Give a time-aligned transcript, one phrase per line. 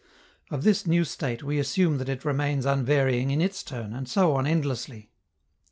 [0.49, 4.33] Of this new state we assume that it remains unvarying in its turn, and so
[4.35, 5.11] on endlessly.